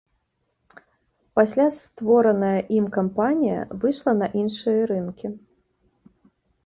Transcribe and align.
Пасля 1.39 1.67
створаная 1.81 2.59
ім 2.77 2.85
кампанія 2.97 3.59
выйшла 3.85 4.11
на 4.23 4.27
іншыя 4.43 4.81
рынкі. 4.93 5.27